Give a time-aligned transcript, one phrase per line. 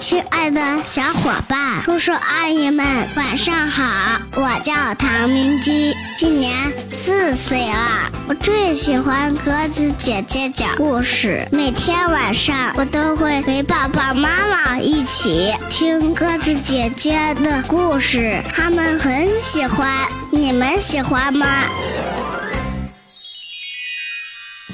[0.00, 2.86] 亲爱的小伙伴，叔叔阿姨们，
[3.16, 4.18] 晚上好！
[4.34, 8.10] 我叫唐明基，今年四岁了。
[8.26, 20.08] 我最喜欢鸽子姐姐讲故事，每天晚上我都会陪爸爸妈妈一起听鸽子姐姐的故事，他们很喜欢。
[20.32, 21.46] 你们喜欢吗？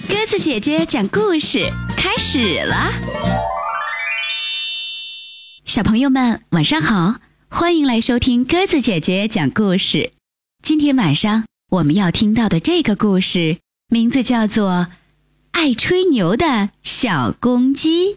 [0.09, 2.93] 鸽子姐姐讲故事开始了。
[5.77, 7.17] 小朋友们，晚上好！
[7.51, 10.11] 欢迎来收听鸽子姐姐讲故事。
[10.63, 13.59] 今天晚上我们要听到的这个故事，
[13.91, 14.71] 名字叫做
[15.51, 18.15] 《爱吹牛的小公鸡》。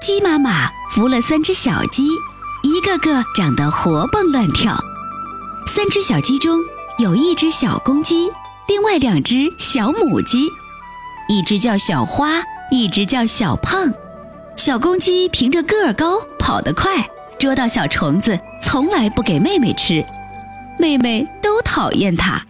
[0.00, 2.06] 鸡妈妈孵了三只小鸡，
[2.62, 4.78] 一个个长得活蹦乱跳。
[5.66, 6.60] 三只小鸡中
[6.98, 8.30] 有一只小公鸡，
[8.68, 10.46] 另外两只小母鸡，
[11.28, 13.92] 一只叫小花，一只叫小胖。
[14.56, 17.06] 小公鸡凭着个儿高，跑得快，
[17.38, 20.04] 捉到小虫子，从来不给妹妹吃，
[20.78, 22.40] 妹妹都讨厌它。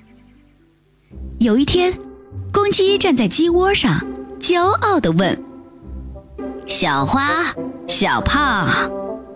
[1.39, 1.93] 有一天，
[2.53, 4.01] 公鸡站在鸡窝上，
[4.39, 5.43] 骄傲地问
[6.67, 7.29] ：“小花、
[7.87, 8.69] 小胖，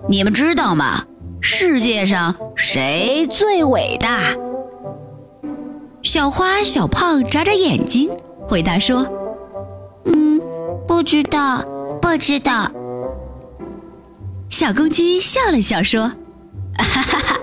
[0.08, 1.04] 你们知道吗？
[1.40, 4.20] 世界上谁最伟大？”
[6.02, 8.10] 小花、小胖眨眨眼睛，
[8.46, 9.06] 回答说
[10.04, 10.40] ：“嗯，
[10.86, 11.64] 不知道。”
[12.10, 12.72] 不知道。
[14.48, 16.10] 小公鸡笑了笑说
[16.74, 17.38] ：“哈哈，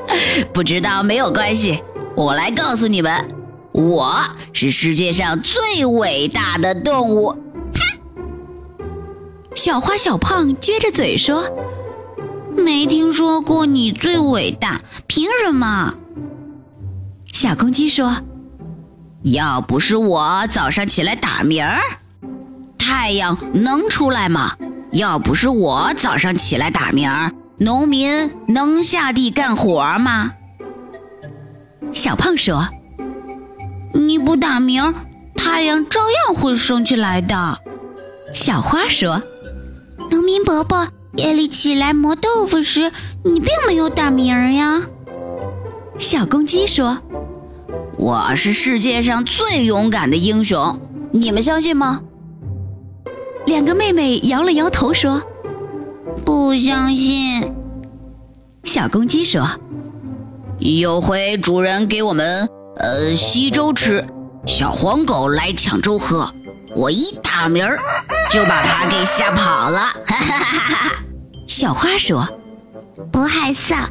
[0.52, 1.84] 不知道没有关系，
[2.16, 3.14] 我来告诉你们，
[3.74, 7.28] 我是世界上最伟大的动物。”
[7.78, 7.86] 哈！
[9.54, 11.48] 小花、小胖撅着嘴说
[12.58, 15.94] ：“没听说过你最伟大，凭什么？”
[17.32, 18.18] 小公鸡说
[19.22, 21.80] ：“要不是我早上起来打鸣儿。”
[22.88, 24.56] 太阳能出来吗？
[24.92, 27.10] 要不是我早上起来打鸣，
[27.58, 30.34] 农民能下地干活吗？
[31.92, 32.68] 小胖说
[33.92, 34.94] ：“你不打鸣，
[35.36, 37.58] 太阳照样会升起来的。”
[38.36, 39.24] 小花说
[40.12, 42.92] ：“农民伯伯夜里起来磨豆腐时，
[43.24, 44.84] 你并没有打鸣呀。”
[45.98, 47.00] 小公鸡说
[47.98, 50.80] ：“我是世界上最勇敢的英雄，
[51.12, 52.02] 你们相信吗？”
[53.46, 55.22] 两个妹妹摇了摇头说
[56.26, 57.54] ：“不相信。”
[58.64, 59.48] 小公鸡说
[60.58, 64.04] ：“有回主人给我们呃稀粥吃，
[64.48, 66.34] 小黄狗来抢粥喝，
[66.76, 67.80] 我一打鸣儿
[68.32, 69.80] 就把它给吓跑了。
[70.08, 70.92] ”哈哈哈哈
[71.48, 72.28] 小花说：
[73.14, 73.86] “不害臊，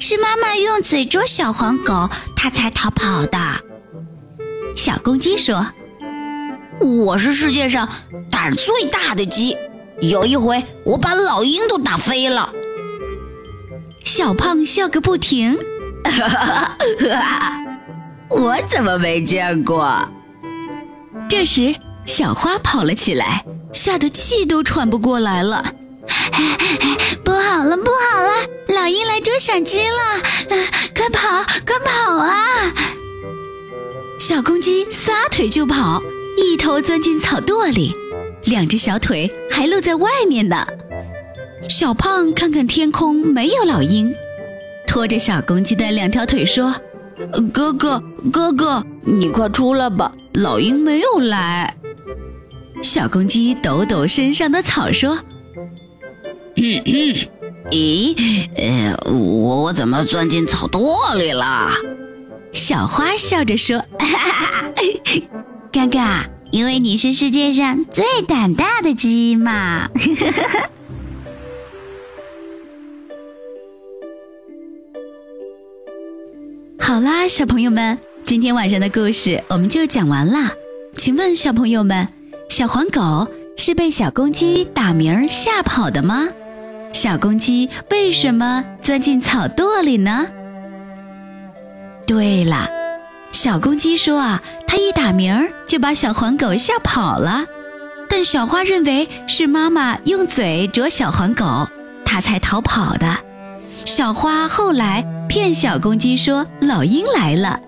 [0.00, 3.38] 是妈妈用嘴捉小黄狗，它才逃跑的。”
[4.74, 5.64] 小公鸡说。
[6.82, 7.88] 我是世界上
[8.30, 9.56] 胆最大的鸡，
[10.00, 12.52] 有一回我把老鹰都打飞了。
[14.04, 15.56] 小胖笑个不停，
[18.28, 19.96] 我怎么没见过？
[21.28, 21.72] 这时，
[22.04, 25.64] 小花跑了起来，吓得气都喘不过来了。
[27.24, 28.28] 不好了，不好了，
[28.74, 30.20] 老鹰来捉小鸡了！
[30.96, 32.34] 快跑，快跑啊！
[34.18, 36.02] 小公鸡撒腿就跑。
[36.36, 37.94] 一头钻进草垛里，
[38.44, 40.66] 两只小腿还露在外面呢。
[41.68, 44.12] 小胖看看天空，没有老鹰，
[44.86, 46.74] 拖着小公鸡的两条腿说
[47.52, 51.76] ：“哥哥，哥哥，你快出来吧，老鹰没有来。”
[52.82, 55.16] 小公鸡抖抖身上的草说
[56.56, 57.14] ：“嗯嗯，
[57.70, 61.70] 咦，呃，我我怎么钻进草垛里了？”
[62.50, 64.72] 小花笑着说：“哈哈哈。”
[65.72, 65.98] 哥哥，
[66.50, 69.88] 因为你是世界上最胆大的鸡嘛！
[76.78, 80.52] 好啦，小朋友们，今天晚上的故事我们就讲完啦。
[80.98, 82.06] 请问小朋友们，
[82.50, 86.28] 小黄狗是被小公鸡打鸣吓跑的吗？
[86.92, 90.26] 小公鸡为什么钻进草垛里呢？
[92.06, 92.81] 对了。
[93.32, 97.44] 小公鸡说：“啊，它一打鸣儿就把小黄狗吓跑了。”
[98.08, 101.66] 但小花认为是妈妈用嘴啄小黄狗，
[102.04, 103.16] 它才逃跑的。
[103.86, 107.58] 小花后来骗小公鸡说老鹰来了，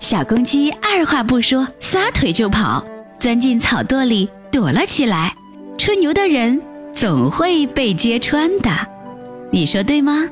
[0.00, 2.84] 小公鸡二话不说，撒腿就跑，
[3.20, 5.32] 钻进草垛里躲了起来。
[5.78, 6.60] 吹牛的人
[6.92, 8.70] 总会被揭穿的，
[9.52, 10.28] 你说对吗？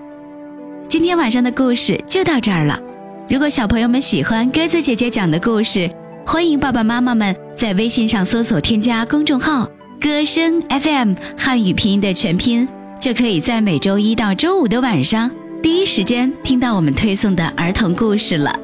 [0.89, 2.81] 今天晚上的故事就到这儿了。
[3.29, 5.91] 如果小朋友们喜欢鸽子姐姐讲的故事，
[6.25, 9.69] 欢迎爸爸妈妈们在微信上搜索添加公众号
[10.01, 12.69] 歌声 FM 汉语拼音的全拼，
[13.01, 15.29] 就可以在每周一到周五的晚上
[15.61, 18.57] 第一时间听到我们推送的儿童故事了。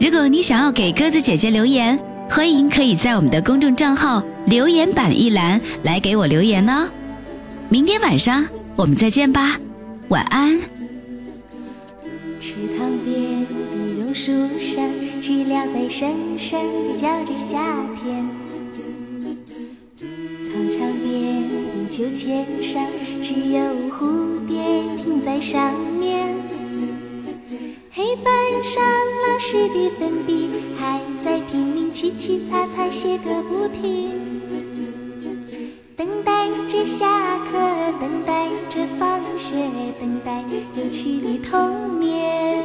[0.00, 1.96] 如果你想要给鸽子姐姐留言，
[2.28, 6.88] 欢迎可以在我们的公众账号留言板一栏来给我留言哦。
[7.68, 9.56] 明天晚上我们再见吧，
[10.08, 10.58] 晚安。
[12.40, 13.29] 池塘边
[14.14, 14.84] 树上，
[15.22, 17.58] 知了在声声地叫着夏
[17.96, 18.26] 天。
[20.42, 22.84] 操场边的秋千上，
[23.22, 23.60] 只有
[23.90, 26.34] 蝴蝶停在上面。
[27.92, 28.82] 黑板上
[29.28, 30.48] 老师的粉笔
[30.78, 34.10] 还在拼命凄凄擦擦写个不停，
[35.96, 37.58] 等待着下课，
[38.00, 39.56] 等待着放学，
[40.00, 42.64] 等待有趣的童年。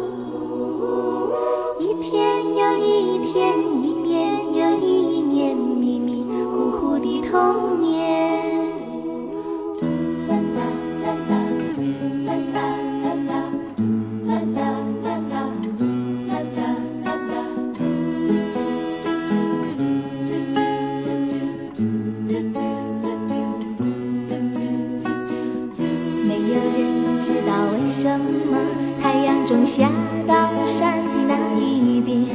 [29.51, 29.89] 太阳总下
[30.25, 32.25] 到山的那一边，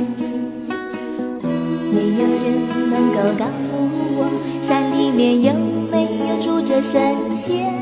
[1.91, 3.73] 没有人能够告诉
[4.19, 4.29] 我
[4.61, 5.55] 山里面有
[5.91, 7.73] 没有住着神仙。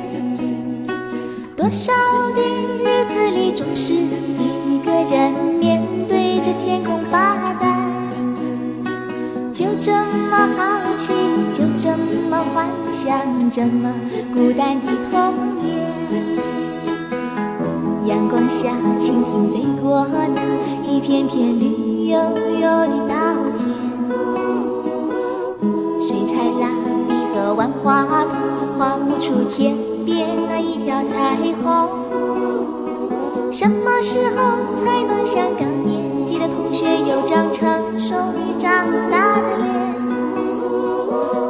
[1.57, 1.93] 多少
[2.37, 2.43] 的
[2.85, 7.75] 日子里，总是一个人面对着天空发呆。
[9.53, 9.91] 就这
[10.31, 11.13] 么好奇，
[11.51, 11.97] 就这
[12.31, 13.19] 么幻想，
[13.51, 13.93] 这么
[14.33, 15.84] 孤单的童年。
[18.07, 18.69] 阳光下，
[18.99, 20.43] 蜻蜓飞过那
[20.87, 23.15] 一片片绿油油的稻
[23.57, 23.65] 田。
[26.07, 26.69] 水彩蜡
[27.09, 28.33] 笔和万花筒
[28.79, 31.89] 画不出天边那一条彩虹。
[33.51, 34.37] 什么时候
[34.85, 39.73] 才能像高年级的同学有张成熟与长大的脸？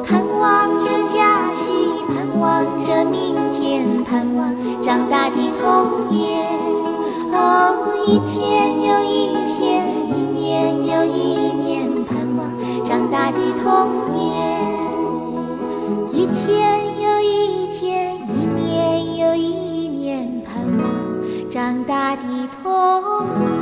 [0.05, 1.65] 盼望着假期，
[2.07, 6.44] 盼望着明天，盼望长大的童年。
[8.07, 14.23] 一天又一天，一年又一年，盼望长大的童年。
[16.13, 22.23] 一天又一天，一年又一年，盼望长大的
[22.63, 22.63] 童
[23.41, 23.54] 年。